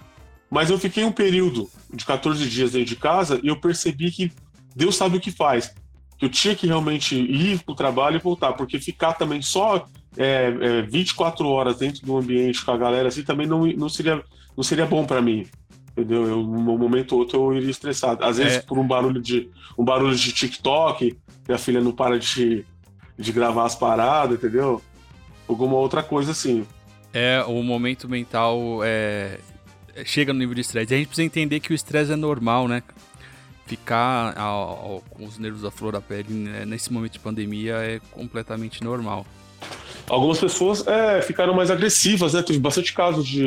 [0.53, 4.31] mas eu fiquei um período de 14 dias dentro de casa e eu percebi que
[4.75, 5.73] Deus sabe o que faz.
[6.15, 9.87] Que eu tinha que realmente ir para o trabalho e voltar, porque ficar também só
[10.15, 14.23] é, é, 24 horas dentro do ambiente com a galera assim também não, não, seria,
[14.55, 15.47] não seria bom para mim.
[15.91, 16.27] Entendeu?
[16.27, 18.23] Eu, um momento ou outro eu iria estressado.
[18.23, 18.61] Às vezes é.
[18.61, 22.63] por um barulho de um barulho de TikTok, que a filha não para de,
[23.17, 24.79] de gravar as paradas, entendeu?
[25.47, 26.63] Alguma outra coisa assim.
[27.11, 29.39] É, o momento mental é,
[30.06, 30.93] chega no nível de estresse.
[30.93, 32.82] A gente precisa entender que o estresse é normal, né?
[33.65, 37.75] Ficar ao, ao, com os nervos à flor da pele né, nesse momento de pandemia
[37.75, 39.25] é completamente normal.
[40.10, 42.41] Algumas pessoas é, ficaram mais agressivas, né?
[42.41, 43.43] Teve bastante casos de,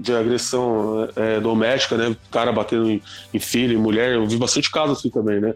[0.00, 2.16] de agressão é, doméstica, né?
[2.30, 3.00] Cara batendo em,
[3.32, 4.14] em filho, em mulher.
[4.14, 5.54] Eu vi bastante casos assim também, né?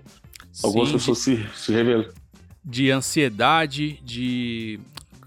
[0.62, 2.06] Algumas Sim, pessoas de, se, se revelam.
[2.64, 4.78] De ansiedade, de.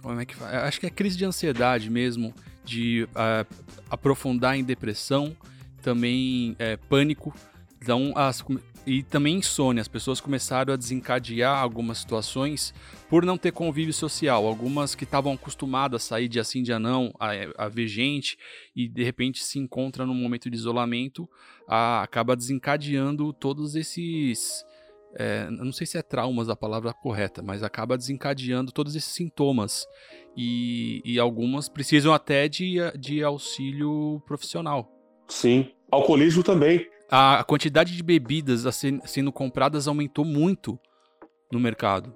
[0.02, 0.64] Como é que fala?
[0.64, 2.34] Acho que é crise de ansiedade mesmo,
[2.72, 3.46] de uh,
[3.90, 5.36] aprofundar em depressão,
[5.82, 7.36] também é, pânico.
[7.82, 8.42] Então, as,
[8.88, 9.82] e também insônia.
[9.82, 12.74] As pessoas começaram a desencadear algumas situações
[13.10, 14.48] por não ter convívio social.
[14.48, 17.32] Algumas que estavam acostumadas a sair de assim dia não, a,
[17.66, 18.38] a ver gente,
[18.76, 21.30] e de repente se encontra num momento de isolamento,
[21.68, 24.64] a, acaba desencadeando todos esses.
[25.14, 29.86] É, não sei se é traumas a palavra correta, mas acaba desencadeando todos esses sintomas.
[30.36, 34.90] E, e algumas precisam até de, de auxílio profissional.
[35.28, 35.72] Sim.
[35.92, 38.64] Alcoolismo também a quantidade de bebidas
[39.04, 40.80] sendo compradas aumentou muito
[41.52, 42.16] no mercado.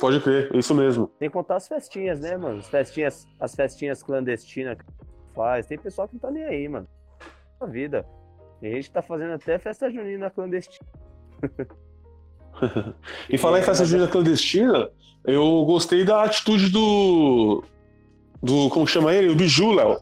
[0.00, 1.06] Pode crer, é isso mesmo.
[1.16, 2.58] Tem que contar as festinhas, né, mano?
[2.58, 4.84] As festinhas, as festinhas clandestinas que
[5.32, 5.66] faz.
[5.66, 6.88] Tem pessoal que não tá nem aí, mano.
[7.60, 8.04] A vida.
[8.60, 10.90] A gente tá fazendo até festa junina clandestina.
[13.30, 14.90] e falar em festa junina clandestina,
[15.26, 17.64] eu gostei da atitude do.
[18.42, 19.28] do como chama ele?
[19.28, 19.98] O Biju, Léo.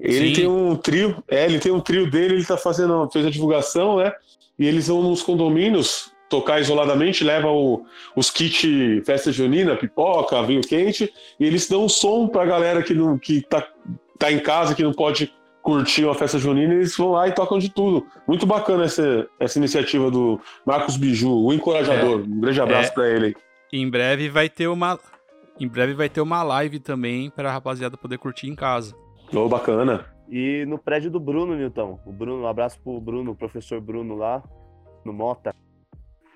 [0.00, 0.32] Ele Sim.
[0.32, 3.98] tem um trio, é, ele tem um trio dele, ele tá fazendo, fez a divulgação,
[3.98, 4.12] né?
[4.58, 7.84] E eles vão nos condomínios tocar isoladamente, leva o,
[8.16, 8.66] os kits
[9.04, 13.64] festa junina, pipoca, vinho quente, e eles dão som pra galera que, não, que tá,
[14.18, 15.30] tá em casa, que não pode
[15.62, 18.04] curtir uma festa junina, eles vão lá e tocam de tudo.
[18.26, 22.20] Muito bacana essa, essa iniciativa do Marcos Biju, o encorajador.
[22.20, 23.36] É, um grande abraço é, para ele.
[23.72, 24.98] Em breve vai ter uma
[25.58, 28.94] em breve vai ter uma live também para a rapaziada poder curtir em casa.
[29.32, 30.04] Oh, bacana.
[30.28, 32.00] E no prédio do Bruno, Nilton.
[32.04, 34.42] O Bruno, um abraço pro Bruno, o professor Bruno lá,
[35.04, 35.54] no Mota.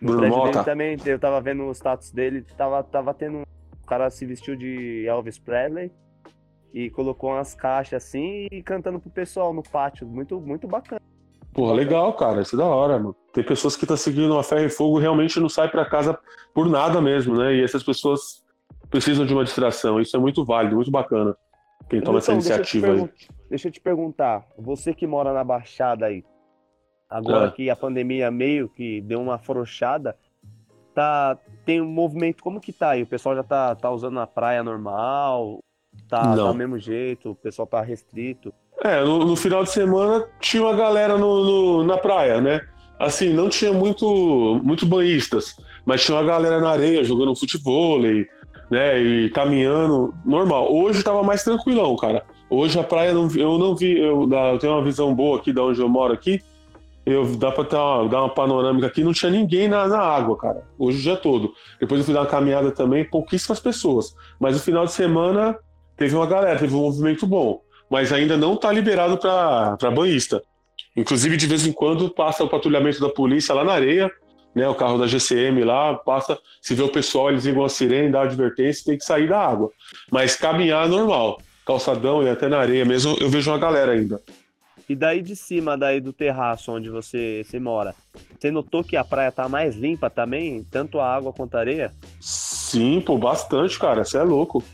[0.01, 0.53] No Bruno prédio Mota.
[0.53, 3.43] dele também, eu tava vendo o status dele, tava, tava tendo.
[3.83, 5.91] O cara se vestiu de Elvis Presley
[6.73, 10.07] e colocou umas caixas assim e cantando pro pessoal no pátio.
[10.07, 11.01] Muito, muito bacana.
[11.57, 12.43] Porra, legal, cara.
[12.43, 13.17] Isso é da hora, mano.
[13.33, 16.19] Tem pessoas que tá seguindo a ferro e fogo realmente não sai para casa
[16.53, 17.55] por nada mesmo, né?
[17.55, 18.45] E essas pessoas
[18.91, 19.99] precisam de uma distração.
[19.99, 21.35] Isso é muito válido, muito bacana.
[21.89, 23.11] Quem toma então, essa iniciativa deixa aí.
[23.49, 26.23] Deixa eu te perguntar, você que mora na Baixada aí,
[27.09, 27.51] agora é.
[27.51, 30.15] que a pandemia meio que deu uma afrouxada,
[30.95, 33.03] tá, tem um movimento, como que tá aí?
[33.03, 35.61] O pessoal já tá, tá usando a praia normal?
[36.07, 37.31] Tá, tá do mesmo jeito?
[37.31, 38.53] O pessoal tá restrito?
[38.87, 42.61] É, no, no final de semana tinha uma galera no, no, na praia, né?
[43.01, 48.01] Assim, não tinha muito, muito banhistas, mas tinha uma galera na areia jogando futebol,
[48.71, 48.99] né?
[49.01, 50.73] E caminhando normal.
[50.73, 52.23] Hoje tava mais tranquilão, cara.
[52.49, 55.65] Hoje a praia não, eu não vi, eu, eu tenho uma visão boa aqui da
[55.65, 56.41] onde eu moro aqui.
[57.05, 60.63] Eu dá uma, dar uma panorâmica aqui, não tinha ninguém na, na água, cara.
[60.79, 61.53] Hoje o dia todo.
[61.81, 64.15] Depois eu fui dar uma caminhada também, pouquíssimas pessoas.
[64.39, 65.59] Mas no final de semana
[65.97, 67.66] teve uma galera, teve um movimento bom.
[67.91, 70.43] Mas ainda não tá liberado para banhista.
[70.97, 74.11] Inclusive, de vez em quando passa o patrulhamento da polícia lá na areia
[74.57, 78.11] né, o carro da GCM lá, passa, se vê o pessoal, eles ligam a sirene,
[78.11, 79.71] dá a advertência, tem que sair da água.
[80.11, 84.19] Mas caminhar é normal, calçadão e até na areia mesmo, eu vejo uma galera ainda.
[84.89, 87.95] E daí de cima, daí do terraço onde você, você mora,
[88.39, 91.93] você notou que a praia tá mais limpa também, tanto a água quanto a areia?
[92.19, 94.65] Sim, pô, bastante, cara, você é louco.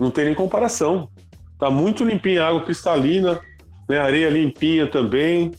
[0.00, 1.10] Não tem nem comparação.
[1.58, 3.40] Tá muito limpinha a água cristalina,
[3.88, 5.52] né, areia limpinha também.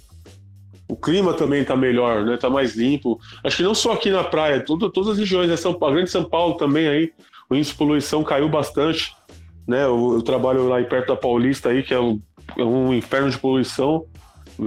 [0.90, 2.38] O clima também está melhor, né?
[2.38, 3.20] Tá mais limpo.
[3.44, 5.58] Acho que não só aqui na praia, tudo, todas as regiões, né?
[5.58, 7.12] São Paulo, grande São Paulo também aí,
[7.50, 9.14] o índice de poluição caiu bastante,
[9.68, 9.84] né?
[9.84, 12.22] Eu, eu trabalho lá perto da Paulista aí, que é um,
[12.58, 14.06] é um inferno de poluição.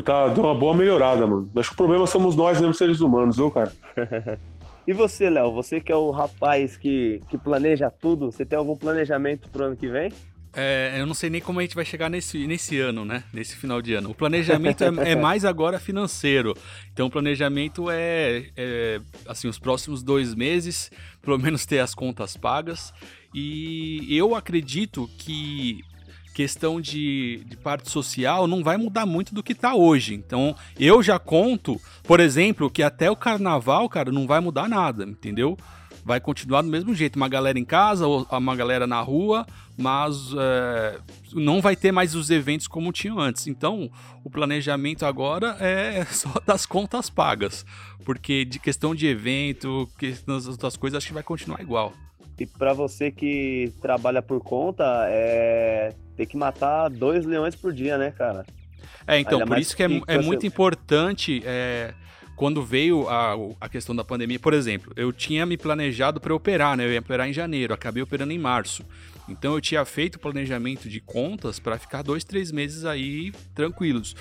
[0.04, 1.50] Tá, deu uma boa melhorada, mano.
[1.56, 3.72] Acho que o problema somos nós mesmo, seres humanos, viu, cara?
[4.86, 5.52] e você, Léo?
[5.52, 9.76] Você que é o rapaz que, que planeja tudo, você tem algum planejamento pro ano
[9.76, 10.12] que vem?
[10.52, 13.22] É, eu não sei nem como a gente vai chegar nesse, nesse ano, né?
[13.32, 14.10] Nesse final de ano.
[14.10, 16.56] O planejamento é, é, mais agora financeiro.
[16.92, 20.90] Então, o planejamento é, é, assim, os próximos dois meses,
[21.22, 22.92] pelo menos ter as contas pagas.
[23.32, 25.84] E eu acredito que,
[26.34, 30.14] questão de, de parte social não vai mudar muito do que tá hoje.
[30.14, 35.04] Então, eu já conto, por exemplo, que até o carnaval, cara, não vai mudar nada,
[35.04, 35.56] entendeu?
[36.04, 40.98] Vai continuar do mesmo jeito, uma galera em casa, uma galera na rua, mas é,
[41.32, 43.46] não vai ter mais os eventos como tinham antes.
[43.46, 43.90] Então,
[44.24, 47.64] o planejamento agora é só das contas pagas,
[48.04, 51.92] porque de questão de evento, questão das outras coisas, acho que vai continuar igual.
[52.38, 57.98] E para você que trabalha por conta, é ter que matar dois leões por dia,
[57.98, 58.46] né, cara?
[59.06, 61.92] É, então, Ainda por isso que, que é, é muito importante é,
[62.40, 64.38] quando veio a, a questão da pandemia.
[64.38, 66.86] Por exemplo, eu tinha me planejado para operar, né?
[66.86, 68.82] Eu ia operar em janeiro, acabei operando em março.
[69.28, 74.16] Então eu tinha feito planejamento de contas para ficar dois, três meses aí tranquilos.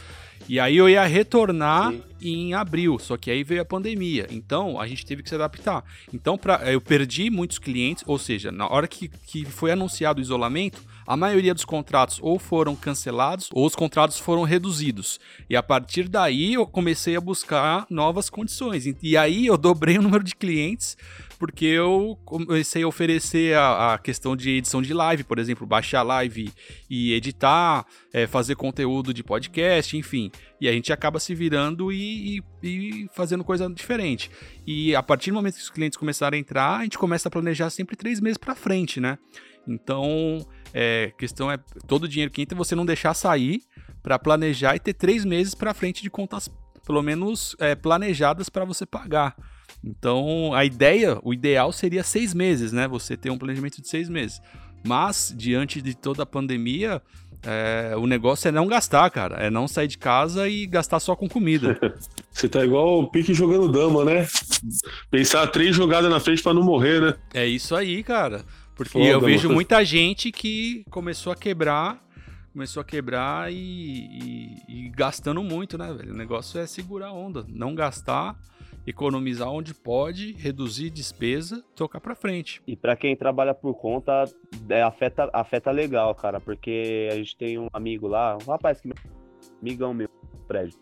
[0.48, 2.04] E aí eu ia retornar Sim.
[2.22, 4.28] em abril, só que aí veio a pandemia.
[4.32, 5.84] Então a gente teve que se adaptar.
[6.14, 10.22] Então pra, eu perdi muitos clientes, ou seja, na hora que, que foi anunciado o
[10.22, 15.20] isolamento, a maioria dos contratos ou foram cancelados ou os contratos foram reduzidos.
[15.50, 18.86] E a partir daí eu comecei a buscar novas condições.
[19.02, 20.96] E aí eu dobrei o número de clientes
[21.40, 26.04] porque eu comecei a oferecer a, a, questão de edição de live, por exemplo, baixar
[26.04, 26.52] live
[26.90, 30.29] e editar, é, fazer conteúdo de podcast, enfim.
[30.60, 34.30] E a gente acaba se virando e, e, e, fazendo coisa diferente.
[34.66, 37.32] E a partir do momento que os clientes começaram a entrar, a gente começa a
[37.32, 39.18] planejar sempre três meses para frente, né?
[39.68, 43.62] Então, é, questão é todo o dinheiro que entra você não deixar sair
[44.02, 46.50] para planejar e ter três meses para frente de contas,
[46.86, 49.36] pelo menos é, planejadas para você pagar.
[49.84, 52.88] Então, a ideia, o ideal seria seis meses, né?
[52.88, 54.42] Você ter um planejamento de seis meses.
[54.86, 57.02] Mas, diante de toda a pandemia,
[57.44, 59.36] é, o negócio é não gastar, cara.
[59.38, 61.80] É não sair de casa e gastar só com comida.
[62.32, 64.28] Você tá igual o pique jogando dama, né?
[65.10, 67.14] Pensar três jogadas na frente para não morrer, né?
[67.34, 68.44] É isso aí, cara.
[68.76, 69.56] Porque Foda, eu vejo mano.
[69.56, 72.02] muita gente que começou a quebrar,
[72.54, 76.14] começou a quebrar e, e, e gastando muito, né, velho?
[76.14, 78.38] O negócio é segurar a onda, não gastar
[78.86, 82.62] economizar onde pode, reduzir despesa, tocar para frente.
[82.66, 84.26] E para quem trabalha por conta,
[84.70, 88.92] é, afeta, afeta legal, cara, porque a gente tem um amigo lá, um rapaz que
[89.62, 90.10] amigão meu,
[90.48, 90.80] prédio.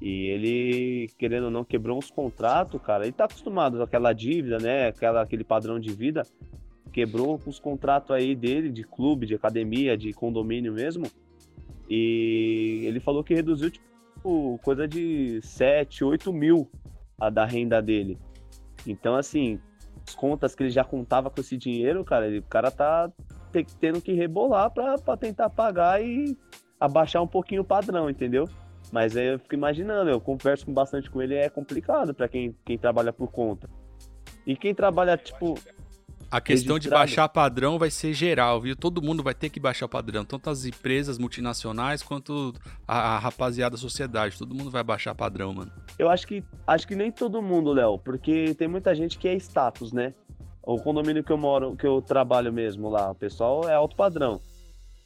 [0.00, 3.04] E ele, querendo ou não, quebrou uns contratos, cara.
[3.04, 4.88] Ele tá acostumado com aquela dívida, né?
[4.88, 6.22] Aquela, aquele padrão de vida.
[6.92, 11.06] Quebrou os contratos aí dele, de clube, de academia, de condomínio mesmo.
[11.88, 16.68] E ele falou que reduziu, tipo, coisa de 7, 8 mil
[17.18, 18.18] a da renda dele.
[18.86, 19.60] Então, assim,
[20.06, 23.10] as contas que ele já contava com esse dinheiro, cara, ele, o cara tá
[23.80, 26.36] tendo que rebolar para tentar pagar e
[26.78, 28.48] abaixar um pouquinho o padrão, entendeu?
[28.92, 32.76] Mas aí eu fico imaginando, eu converso bastante com ele, é complicado para quem, quem
[32.76, 33.68] trabalha por conta.
[34.46, 35.54] E quem trabalha, tipo,
[36.34, 38.74] a questão de baixar padrão vai ser geral, viu?
[38.74, 42.52] Todo mundo vai ter que baixar o padrão, tanto as empresas multinacionais quanto
[42.88, 44.36] a, a rapaziada da sociedade.
[44.36, 45.70] Todo mundo vai baixar padrão, mano.
[45.96, 49.34] Eu acho que acho que nem todo mundo, Léo, porque tem muita gente que é
[49.36, 50.12] status, né?
[50.60, 54.40] O condomínio que eu moro, que eu trabalho mesmo lá, o pessoal é alto padrão.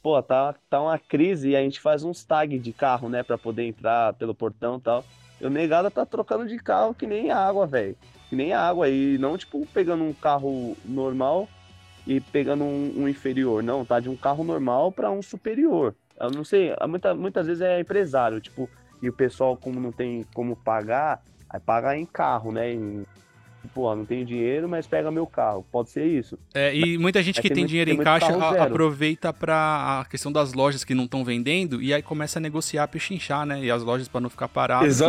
[0.01, 3.37] Pô, tá, tá uma crise e a gente faz uns tag de carro, né, para
[3.37, 5.05] poder entrar pelo portão e tal.
[5.39, 7.95] Eu negada tá trocando de carro que nem água, velho
[8.29, 8.87] que nem água.
[8.87, 11.49] E não, tipo, pegando um carro normal
[12.05, 13.61] e pegando um, um inferior.
[13.63, 15.95] Não, tá de um carro normal para um superior.
[16.19, 18.69] Eu não sei, muita, muitas vezes é empresário, tipo,
[19.01, 22.73] e o pessoal, como não tem como pagar, aí paga em carro, né?
[22.73, 23.05] Em
[23.73, 25.65] pô, não tenho dinheiro, mas pega meu carro.
[25.71, 26.37] Pode ser isso.
[26.53, 30.01] É, e muita gente é que tem, tem dinheiro tem em caixa a, aproveita para
[30.01, 33.63] a questão das lojas que não estão vendendo e aí começa a negociar, pechinchar, né?
[33.63, 34.87] E as lojas para não ficar paradas.
[34.87, 35.07] Exa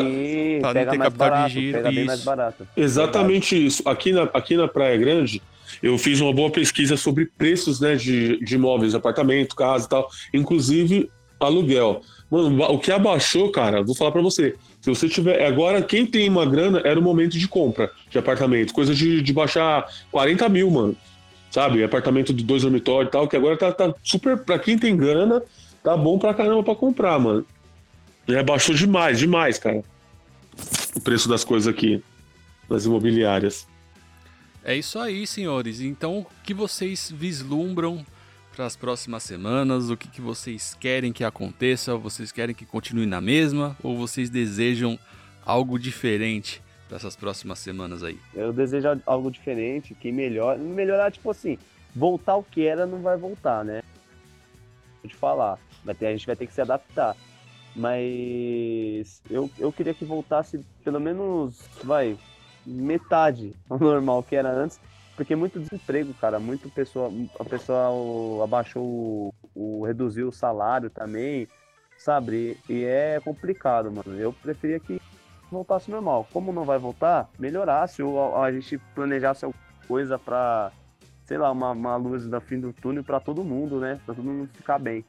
[0.60, 1.82] para não ter capital barato, de giro.
[1.82, 2.30] Pega isso.
[2.76, 3.66] Exatamente Verdade.
[3.66, 3.88] isso.
[3.88, 5.42] Aqui na, aqui na Praia Grande,
[5.82, 10.08] eu fiz uma boa pesquisa sobre preços né, de, de imóveis, apartamento, casa e tal,
[10.34, 12.02] inclusive aluguel.
[12.30, 14.54] Mano, o que abaixou, cara, vou falar para você.
[14.80, 15.44] Se você tiver.
[15.46, 18.72] Agora, quem tem uma grana era o momento de compra de apartamento.
[18.72, 20.96] Coisa de, de baixar 40 mil, mano.
[21.50, 21.82] Sabe?
[21.82, 24.38] Apartamento de dois dormitórios e tal, que agora tá, tá super.
[24.38, 25.42] Pra quem tem grana,
[25.82, 27.44] tá bom pra caramba pra comprar, mano.
[28.26, 29.82] E abaixou demais, demais, cara.
[30.94, 32.02] O preço das coisas aqui,
[32.68, 33.66] das imobiliárias.
[34.64, 35.80] É isso aí, senhores.
[35.80, 38.04] Então, o que vocês vislumbram
[38.54, 39.90] para as próximas semanas?
[39.90, 41.96] O que, que vocês querem que aconteça?
[41.96, 43.76] Vocês querem que continue na mesma?
[43.82, 44.98] Ou vocês desejam
[45.44, 48.18] algo diferente para essas próximas semanas aí?
[48.34, 51.56] Eu desejo algo diferente, que melhor, melhorar, tipo assim,
[51.94, 53.82] voltar o que era não vai voltar, né?
[55.04, 57.16] De falar, vai ter, a gente vai ter que se adaptar.
[57.74, 62.18] Mas eu, eu queria que voltasse pelo menos, vai,
[62.66, 64.80] metade ao normal que era antes,
[65.20, 71.46] porque muito desemprego, cara, muito pessoa, a pessoa abaixou o, reduziu o salário também,
[71.98, 72.56] sabe?
[72.66, 74.18] E, é complicado, mano.
[74.18, 74.98] Eu preferia que
[75.52, 76.26] voltasse normal.
[76.32, 80.72] Como não vai voltar, melhorasse ou a, gente planejasse alguma coisa pra,
[81.26, 84.00] sei lá, uma, uma luz no fim do túnel para todo mundo, né?
[84.06, 85.04] Pra todo mundo ficar bem.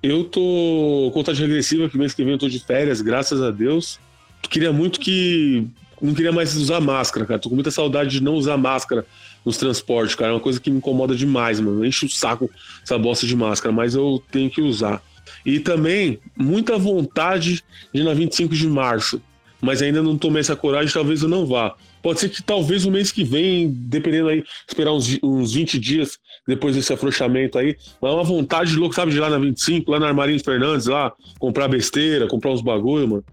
[0.00, 3.98] Eu tô contagem regressiva, que mês que vem eu tô de férias, graças a Deus.
[4.42, 5.68] Queria muito que.
[6.00, 7.38] Não queria mais usar máscara, cara.
[7.38, 9.06] Tô com muita saudade de não usar máscara
[9.44, 10.30] nos transportes, cara.
[10.30, 11.84] É uma coisa que me incomoda demais, mano.
[11.84, 12.50] Enche o saco
[12.82, 15.02] essa bosta de máscara, mas eu tenho que usar.
[15.44, 19.20] E também, muita vontade de ir na 25 de março.
[19.60, 21.74] Mas ainda não tomei essa coragem, talvez eu não vá.
[22.02, 26.18] Pode ser que talvez o mês que vem, dependendo aí, esperar uns, uns 20 dias
[26.46, 27.76] depois desse afrouxamento aí.
[28.00, 30.42] Mas é uma vontade de louco, sabe, de ir lá na 25, lá na Armarinhos
[30.42, 33.24] Fernandes, lá, comprar besteira, comprar uns bagulho, mano.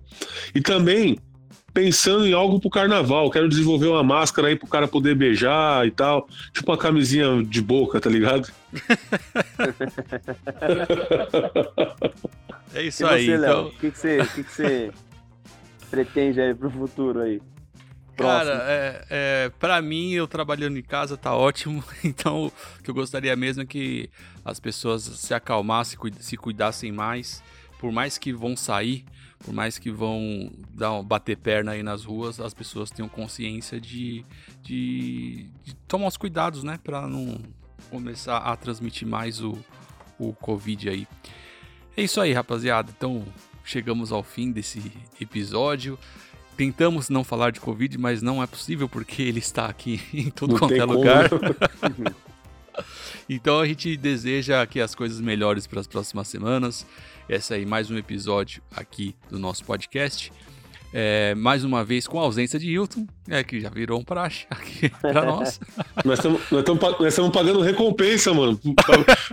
[0.55, 1.17] E também,
[1.73, 5.91] pensando em algo pro carnaval, quero desenvolver uma máscara aí pro cara poder beijar e
[5.91, 6.27] tal.
[6.53, 8.49] Tipo uma camisinha de boca, tá ligado?
[12.75, 13.67] é isso e aí, você, então.
[13.67, 14.91] O que, que, você, que, que você
[15.89, 17.41] pretende aí pro futuro aí?
[18.15, 18.51] Próximo.
[18.51, 21.83] Cara, é, é, pra mim, eu trabalhando em casa tá ótimo.
[22.03, 24.09] Então, o que eu gostaria mesmo é que
[24.45, 27.41] as pessoas se acalmassem, se cuidassem mais.
[27.79, 29.03] Por mais que vão sair,
[29.43, 34.25] por mais que vão dar, bater perna aí nas ruas, as pessoas tenham consciência de,
[34.61, 36.79] de, de tomar os cuidados, né?
[36.81, 37.37] Pra não
[37.89, 39.57] começar a transmitir mais o,
[40.17, 41.07] o Covid aí.
[41.95, 42.91] É isso aí, rapaziada.
[42.95, 43.23] Então,
[43.63, 45.99] chegamos ao fim desse episódio.
[46.55, 50.57] Tentamos não falar de Covid, mas não é possível porque ele está aqui em todo
[50.57, 51.29] quanto é lugar.
[53.27, 56.85] então a gente deseja que as coisas melhores para as próximas semanas.
[57.27, 60.31] Esse aí mais um episódio aqui do nosso podcast.
[60.93, 64.45] É, mais uma vez com a ausência de Hilton, é, que já virou um praxe
[64.49, 65.59] aqui pra nós.
[66.05, 68.59] nós estamos pagando recompensa, mano.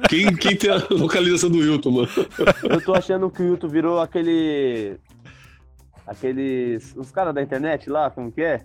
[0.09, 2.09] Quem, quem tem a localização do Hilton, mano?
[2.63, 4.99] Eu tô achando que o Hilton virou aquele
[6.07, 6.95] aqueles.
[6.97, 8.61] Os caras da internet lá, como que é?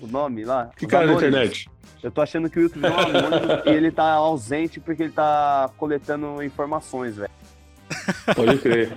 [0.00, 0.70] O nome lá?
[0.76, 1.70] Que cara da internet?
[2.02, 5.12] Eu tô achando que o YouTube é um anônimo e ele tá ausente porque ele
[5.12, 7.30] tá coletando informações, velho.
[8.34, 8.92] Pode crer.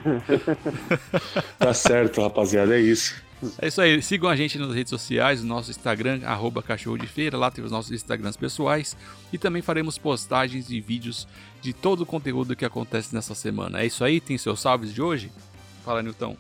[1.58, 3.16] tá certo, rapaziada, é isso.
[3.60, 7.06] É isso aí, sigam a gente nas redes sociais, no nosso Instagram, arroba cachorro de
[7.06, 8.96] feira, lá tem os nossos Instagrams pessoais
[9.32, 11.28] e também faremos postagens e vídeos
[11.62, 13.82] de todo o conteúdo que acontece nessa semana.
[13.82, 15.32] É isso aí, tem seus salves de hoje?
[15.84, 16.38] Fala, Nilton.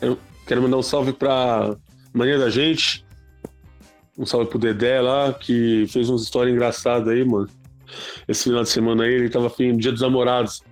[0.00, 1.76] Eu quero mandar um salve pra
[2.12, 3.04] Mania da Gente.
[4.16, 7.48] Um salve pro Dedé lá, que fez umas histórias engraçadas aí, mano.
[8.26, 10.62] Esse final de semana aí, ele tava no dia dos namorados.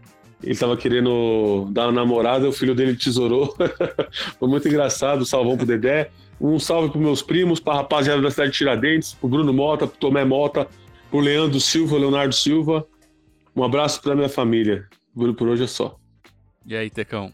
[0.47, 3.53] Ele tava querendo dar uma namorada, o filho dele tesourou.
[4.39, 6.09] Foi muito engraçado, salvão pro Dedé.
[6.41, 9.99] Um salve pros meus primos, pra rapaziada da cidade de Tiradentes, pro Bruno Mota, pro
[9.99, 10.69] Tomé Mota,
[11.11, 12.87] pro Leandro Silva, Leonardo Silva.
[13.57, 14.87] Um abraço pra minha família.
[15.13, 15.99] Por hoje é só.
[16.65, 17.33] E aí, Tecão?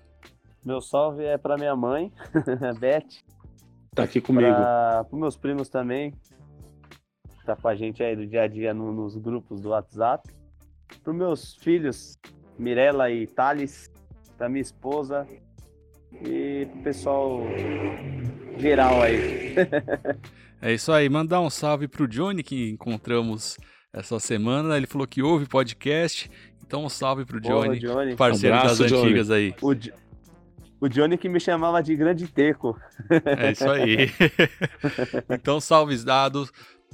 [0.64, 2.10] Meu salve é para minha mãe,
[2.80, 3.02] Beth.
[3.94, 4.54] Tá aqui comigo.
[4.54, 6.14] Para os meus primos também.
[7.44, 10.32] Tá com a gente aí do dia a dia no, nos grupos do WhatsApp.
[11.04, 12.16] Para meus filhos,
[12.62, 13.90] Mirella e Thales.
[14.38, 15.26] Para minha esposa.
[16.24, 17.40] E pro pessoal
[18.58, 19.54] geral aí.
[20.62, 21.08] é isso aí.
[21.08, 23.56] Mandar um salve pro Johnny que encontramos
[23.92, 24.76] essa semana.
[24.76, 26.30] Ele falou que ouve podcast.
[26.64, 28.16] Então um salve pro Johnny, Boa, Johnny.
[28.16, 29.38] parceiro um abraço, das antigas Johnny.
[29.38, 29.54] aí.
[29.60, 32.78] O, o Johnny que me chamava de Grande Teco.
[33.24, 34.10] É isso aí.
[35.30, 36.50] então, salves dados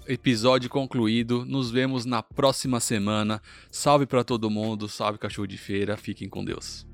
[0.07, 1.45] episódio concluído.
[1.45, 3.43] Nos vemos na próxima semana.
[3.71, 6.87] Salve para todo mundo, salve cachorro de feira, fiquem com Deus.